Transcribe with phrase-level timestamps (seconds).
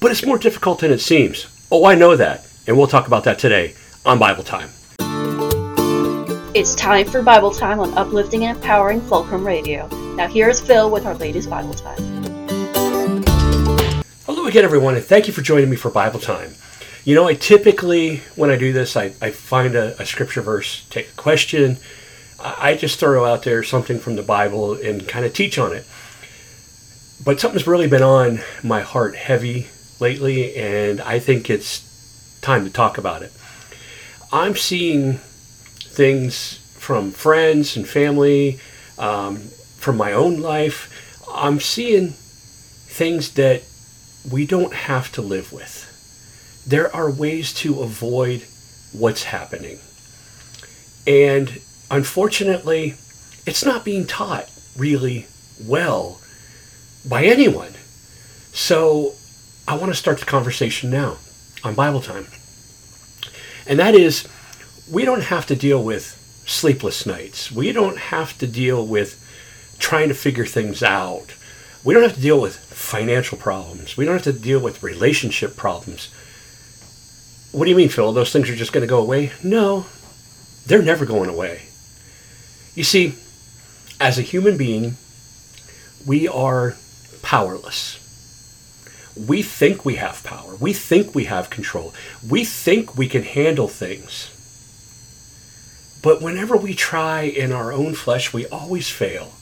[0.00, 1.46] but it's more difficult than it seems.
[1.70, 3.74] Oh, I know that, and we'll talk about that today
[4.04, 4.70] on Bible Time.
[6.54, 9.86] It's time for Bible Time on uplifting and empowering Fulcrum Radio.
[10.16, 11.98] Now, here's Phil with our latest Bible Time.
[14.24, 16.54] Hello again, everyone, and thank you for joining me for Bible Time.
[17.04, 20.86] You know, I typically, when I do this, I, I find a, a scripture verse,
[20.90, 21.76] take a question,
[22.42, 25.84] I just throw out there something from the Bible and kind of teach on it.
[27.22, 29.68] But something's really been on my heart heavy
[30.00, 33.32] lately, and I think it's time to talk about it.
[34.32, 35.14] I'm seeing
[35.78, 38.58] things from friends and family,
[38.98, 39.38] um,
[39.76, 40.88] from my own life.
[41.32, 43.62] I'm seeing things that
[44.30, 45.86] we don't have to live with.
[46.66, 48.44] There are ways to avoid
[48.92, 49.78] what's happening.
[51.06, 51.60] And
[51.90, 52.94] unfortunately,
[53.46, 55.26] it's not being taught really
[55.64, 56.20] well
[57.08, 57.74] by anyone.
[58.52, 59.14] So
[59.70, 61.18] I want to start the conversation now
[61.62, 62.26] on Bible time.
[63.68, 64.26] And that is,
[64.90, 67.52] we don't have to deal with sleepless nights.
[67.52, 69.24] We don't have to deal with
[69.78, 71.36] trying to figure things out.
[71.84, 73.96] We don't have to deal with financial problems.
[73.96, 76.12] We don't have to deal with relationship problems.
[77.52, 78.12] What do you mean, Phil?
[78.12, 79.30] Those things are just going to go away?
[79.40, 79.86] No,
[80.66, 81.62] they're never going away.
[82.74, 83.14] You see,
[84.00, 84.96] as a human being,
[86.04, 86.74] we are
[87.22, 87.99] powerless.
[89.16, 90.54] We think we have power.
[90.60, 91.92] We think we have control.
[92.28, 94.30] We think we can handle things.
[96.02, 99.32] But whenever we try in our own flesh, we always fail.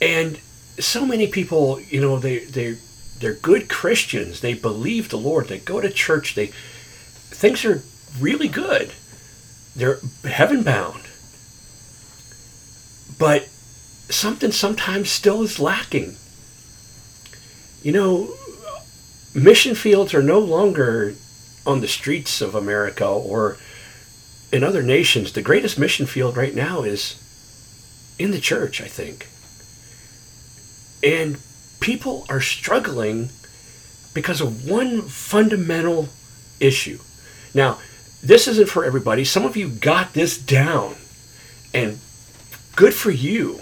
[0.00, 0.38] And
[0.78, 2.78] so many people, you know, they they
[3.18, 4.40] they're good Christians.
[4.40, 5.48] They believe the Lord.
[5.48, 6.34] They go to church.
[6.34, 7.82] They things are
[8.18, 8.92] really good.
[9.74, 11.02] They're heaven bound.
[13.18, 13.48] But
[14.10, 16.16] something sometimes still is lacking.
[17.82, 18.34] You know,
[19.34, 21.14] mission fields are no longer
[21.66, 23.56] on the streets of America or
[24.52, 25.32] in other nations.
[25.32, 27.18] The greatest mission field right now is
[28.18, 29.28] in the church, I think.
[31.02, 31.38] And
[31.80, 33.30] people are struggling
[34.14, 36.08] because of one fundamental
[36.60, 36.98] issue.
[37.54, 37.78] Now,
[38.22, 39.24] this isn't for everybody.
[39.24, 40.94] Some of you got this down,
[41.74, 41.98] and
[42.76, 43.60] good for you.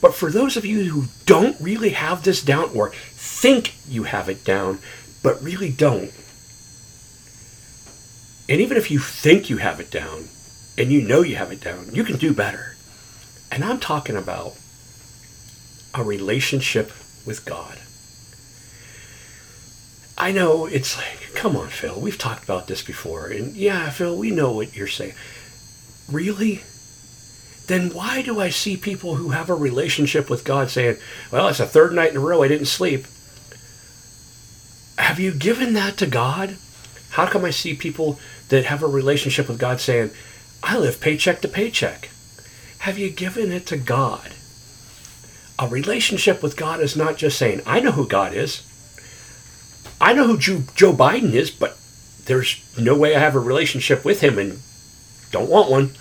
[0.00, 2.92] But for those of you who don't really have this down or
[3.40, 4.78] think you have it down,
[5.22, 6.12] but really don't,
[8.50, 10.24] and even if you think you have it down
[10.76, 12.76] and you know you have it down, you can do better.
[13.50, 14.56] And I'm talking about
[15.94, 16.92] a relationship
[17.24, 17.78] with God.
[20.18, 23.28] I know it's like, come on, Phil, we've talked about this before.
[23.28, 25.14] And yeah, Phil, we know what you're saying.
[26.10, 26.62] Really?
[27.70, 30.96] then why do I see people who have a relationship with God saying,
[31.30, 33.06] well, it's the third night in a row I didn't sleep?
[35.10, 36.56] Have you given that to God?
[37.10, 40.12] How come I see people that have a relationship with God saying,
[40.62, 42.10] I live paycheck to paycheck?
[42.78, 44.34] Have you given it to God?
[45.58, 48.62] A relationship with God is not just saying, I know who God is.
[50.00, 51.76] I know who Joe Biden is, but
[52.26, 54.60] there's no way I have a relationship with him and
[55.32, 55.96] don't want one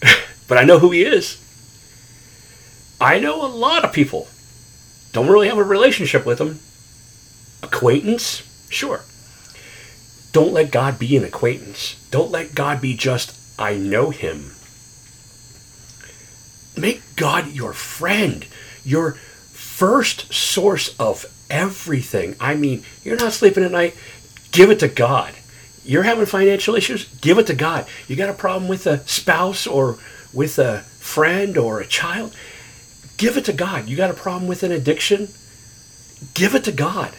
[0.48, 1.36] but I know who he is.
[2.98, 4.26] I know a lot of people.
[5.12, 6.60] Don't really have a relationship with him.
[7.62, 8.42] Acquaintance?
[8.68, 9.02] Sure.
[10.32, 11.96] Don't let God be an acquaintance.
[12.10, 14.52] Don't let God be just, I know him.
[16.76, 18.46] Make God your friend,
[18.84, 19.12] your
[19.52, 22.36] first source of everything.
[22.38, 23.96] I mean, you're not sleeping at night,
[24.52, 25.32] give it to God.
[25.84, 27.86] You're having financial issues, give it to God.
[28.08, 29.98] You got a problem with a spouse or
[30.32, 32.34] with a friend or a child,
[33.16, 33.88] give it to God.
[33.88, 35.28] You got a problem with an addiction?
[36.34, 37.12] Give it to God.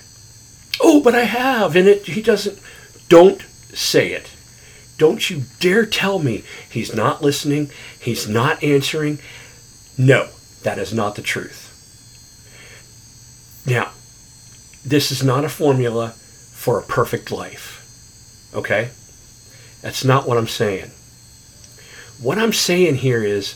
[0.80, 2.60] Oh, but I have, and it he doesn't
[3.10, 3.42] don't
[3.74, 4.30] say it.
[4.98, 9.20] Don't you dare tell me he's not listening, he's not answering.
[9.98, 10.30] No,
[10.64, 11.64] that is not the truth.
[13.66, 13.92] Now,
[14.86, 16.12] this is not a formula
[16.54, 17.84] for a perfect life.
[18.54, 18.90] Okay?
[19.82, 20.92] That's not what I'm saying.
[22.20, 23.56] What I'm saying here is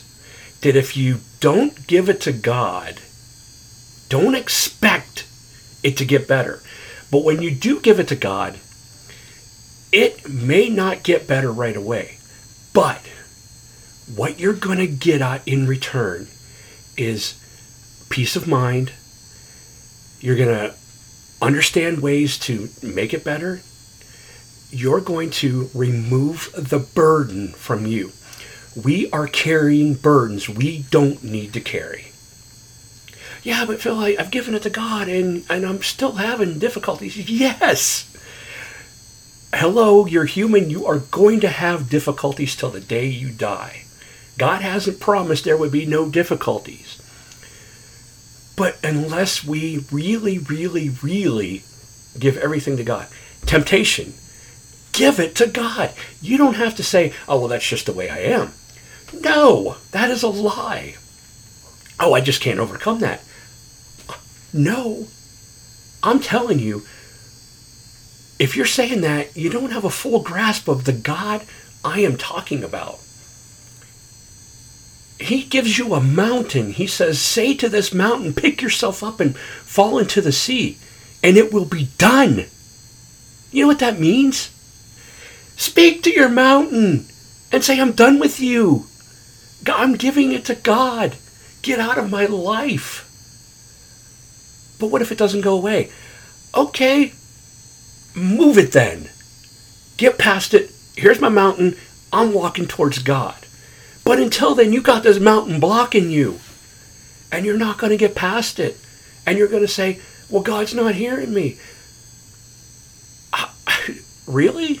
[0.60, 3.00] that if you don't give it to God,
[4.08, 5.26] don't expect
[5.82, 6.62] it to get better.
[7.12, 8.58] But when you do give it to God,
[9.92, 12.16] it may not get better right away.
[12.72, 13.02] But
[14.16, 16.28] what you're going to get in return
[16.96, 17.38] is
[18.08, 18.92] peace of mind.
[20.20, 20.74] You're going to
[21.42, 23.60] understand ways to make it better.
[24.70, 28.12] You're going to remove the burden from you.
[28.74, 32.11] We are carrying burdens we don't need to carry.
[33.42, 37.16] Yeah, but Phil, I, I've given it to God and, and I'm still having difficulties.
[37.28, 38.08] Yes.
[39.52, 40.70] Hello, you're human.
[40.70, 43.84] You are going to have difficulties till the day you die.
[44.38, 46.98] God hasn't promised there would be no difficulties.
[48.56, 51.64] But unless we really, really, really
[52.18, 53.08] give everything to God,
[53.44, 54.14] temptation,
[54.92, 55.92] give it to God.
[56.20, 58.52] You don't have to say, oh, well, that's just the way I am.
[59.12, 60.94] No, that is a lie.
[61.98, 63.22] Oh, I just can't overcome that.
[64.52, 65.06] No.
[66.02, 66.84] I'm telling you,
[68.38, 71.46] if you're saying that, you don't have a full grasp of the God
[71.84, 72.98] I am talking about.
[75.20, 76.72] He gives you a mountain.
[76.72, 80.78] He says, Say to this mountain, pick yourself up and fall into the sea,
[81.22, 82.46] and it will be done.
[83.52, 84.50] You know what that means?
[85.56, 87.06] Speak to your mountain
[87.52, 88.86] and say, I'm done with you.
[89.66, 91.16] I'm giving it to God.
[91.60, 93.08] Get out of my life.
[94.82, 95.90] But what if it doesn't go away?
[96.56, 97.12] Okay,
[98.16, 99.10] move it then.
[99.96, 100.72] Get past it.
[100.96, 101.76] Here's my mountain.
[102.12, 103.36] I'm walking towards God.
[104.04, 106.40] But until then, you got this mountain blocking you.
[107.30, 108.76] And you're not going to get past it.
[109.24, 111.58] And you're going to say, well, God's not hearing me.
[114.26, 114.80] really?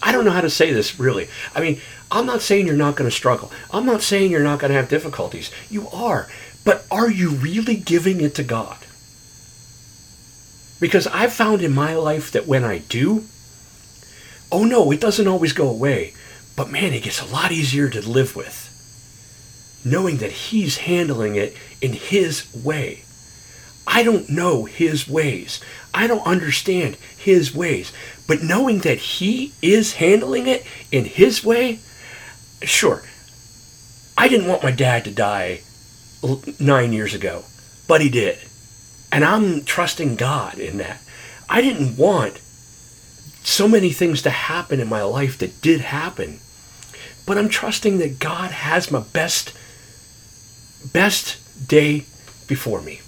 [0.00, 1.28] I don't know how to say this, really.
[1.52, 1.80] I mean,
[2.12, 3.50] I'm not saying you're not going to struggle.
[3.72, 5.50] I'm not saying you're not going to have difficulties.
[5.68, 6.28] You are.
[6.66, 8.76] But are you really giving it to God?
[10.80, 13.24] Because I've found in my life that when I do,
[14.50, 16.12] oh no, it doesn't always go away.
[16.56, 18.64] But man, it gets a lot easier to live with.
[19.84, 23.04] Knowing that He's handling it in His way.
[23.86, 25.60] I don't know His ways.
[25.94, 27.92] I don't understand His ways.
[28.26, 31.78] But knowing that He is handling it in His way,
[32.62, 33.04] sure,
[34.18, 35.60] I didn't want my dad to die
[36.58, 37.44] nine years ago,
[37.86, 38.38] but he did.
[39.12, 41.00] And I'm trusting God in that.
[41.48, 42.40] I didn't want
[43.44, 46.40] so many things to happen in my life that did happen.
[47.24, 49.52] But I'm trusting that God has my best
[50.92, 52.04] best day
[52.46, 53.00] before me.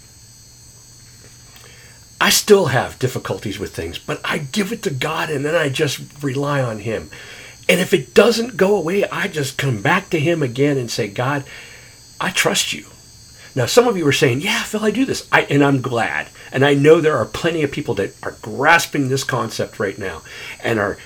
[2.21, 5.69] I still have difficulties with things, but I give it to God and then I
[5.69, 7.11] just rely on him.
[7.69, 11.07] And if it doesn't go away, I just come back to him again and say,
[11.07, 11.45] God,
[12.21, 12.87] I trust you.
[13.55, 15.27] Now, some of you are saying, yeah, Phil, I do this.
[15.33, 16.29] I, and I'm glad.
[16.53, 20.23] And I know there are plenty of people that are grasping this concept right now
[20.63, 20.99] and are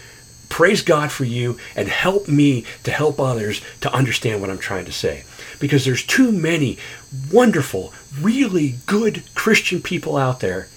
[0.49, 4.85] praise God for you and help me to help others to understand what I'm trying
[4.85, 5.25] to say.
[5.59, 6.79] Because there's too many
[7.33, 10.69] wonderful, really good Christian people out there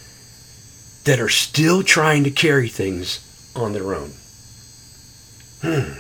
[1.04, 3.20] that are still trying to carry things
[3.56, 4.14] on their own.
[5.62, 6.00] Hmm.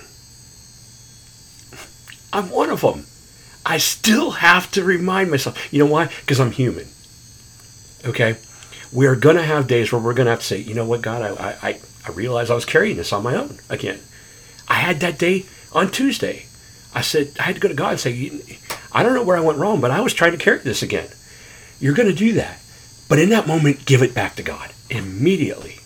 [2.31, 3.05] I'm one of them.
[3.65, 5.73] I still have to remind myself.
[5.73, 6.05] You know why?
[6.21, 6.87] Because I'm human.
[8.05, 8.37] Okay?
[8.93, 10.85] We are going to have days where we're going to have to say, you know
[10.85, 13.99] what, God, I, I, I realized I was carrying this on my own again.
[14.67, 16.45] I had that day on Tuesday.
[16.93, 18.31] I said, I had to go to God and say,
[18.91, 21.09] I don't know where I went wrong, but I was trying to carry this again.
[21.79, 22.59] You're going to do that.
[23.09, 25.79] But in that moment, give it back to God immediately.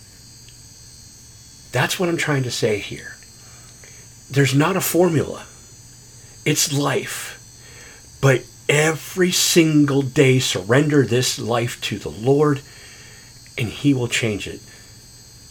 [1.71, 3.15] That's what I'm trying to say here.
[4.29, 5.45] There's not a formula,
[6.45, 7.38] it's life.
[8.21, 12.62] But every single day, surrender this life to the Lord,
[13.57, 14.62] and He will change it.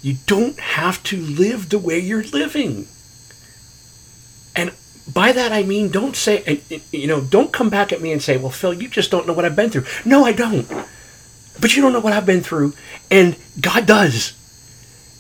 [0.03, 2.87] You don't have to live the way you're living.
[4.55, 4.73] And
[5.13, 6.61] by that I mean, don't say,
[6.93, 9.33] you know, don't come back at me and say, well, Phil, you just don't know
[9.33, 9.87] what I've been through.
[10.05, 10.69] No, I don't.
[11.61, 12.75] But you don't know what I've been through,
[13.11, 14.35] and God does.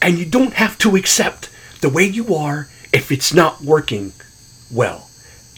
[0.00, 4.12] And you don't have to accept the way you are if it's not working
[4.70, 5.08] well.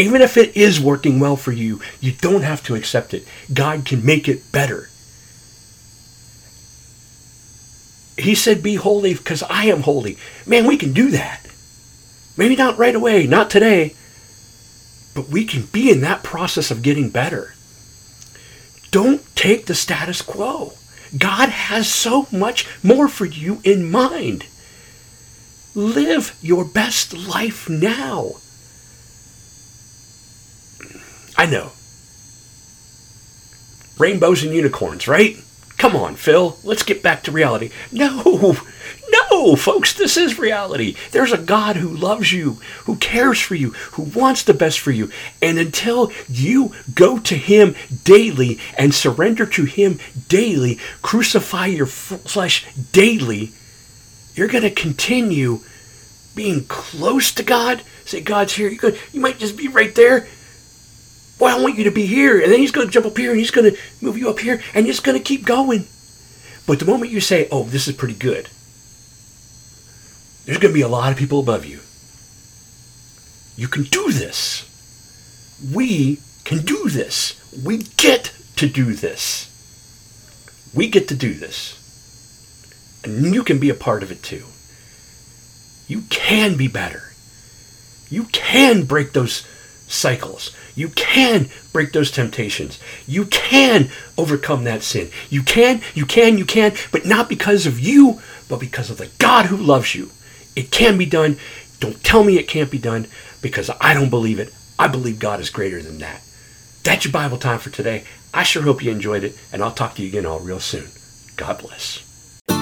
[0.01, 3.29] Even if it is working well for you, you don't have to accept it.
[3.53, 4.89] God can make it better.
[8.17, 10.17] He said, Be holy because I am holy.
[10.47, 11.47] Man, we can do that.
[12.35, 13.95] Maybe not right away, not today,
[15.15, 17.55] but we can be in that process of getting better.
[18.91, 20.73] Don't take the status quo.
[21.19, 24.47] God has so much more for you in mind.
[25.75, 28.37] Live your best life now.
[31.41, 31.73] I know.
[33.99, 35.39] Rainbows and unicorns, right?
[35.79, 36.59] Come on, Phil.
[36.65, 37.71] Let's get back to reality.
[37.91, 38.59] No,
[39.11, 40.97] no, folks, this is reality.
[41.13, 44.91] There's a God who loves you, who cares for you, who wants the best for
[44.91, 45.11] you.
[45.41, 52.67] And until you go to Him daily and surrender to Him daily, crucify your flesh
[52.93, 53.53] daily,
[54.35, 55.61] you're going to continue
[56.35, 57.83] being close to God.
[58.05, 58.69] Say, God's here.
[59.11, 60.29] You might just be right there
[61.41, 62.39] Boy, I want you to be here.
[62.39, 64.39] And then he's going to jump up here and he's going to move you up
[64.39, 65.87] here and it's going to keep going.
[66.67, 68.51] But the moment you say, oh, this is pretty good,
[70.45, 71.81] there's going to be a lot of people above you.
[73.57, 74.69] You can do this.
[75.73, 77.41] We can do this.
[77.65, 79.47] We get to do this.
[80.75, 81.77] We get to do this.
[83.03, 84.45] And you can be a part of it too.
[85.89, 87.13] You can be better.
[88.11, 89.47] You can break those
[89.89, 90.55] cycles.
[90.81, 92.79] You can break those temptations.
[93.07, 95.11] You can overcome that sin.
[95.29, 99.11] You can, you can, you can, but not because of you, but because of the
[99.19, 100.11] God who loves you.
[100.57, 101.37] It can be done.
[101.81, 103.09] Don't tell me it can't be done
[103.43, 104.55] because I don't believe it.
[104.79, 106.23] I believe God is greater than that.
[106.83, 108.05] That's your Bible time for today.
[108.33, 110.89] I sure hope you enjoyed it, and I'll talk to you again all real soon.
[111.37, 112.03] God bless.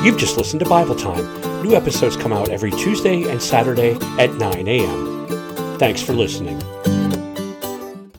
[0.02, 1.62] You've just listened to Bible Time.
[1.62, 5.78] New episodes come out every Tuesday and Saturday at 9 a.m.
[5.78, 6.60] Thanks for listening.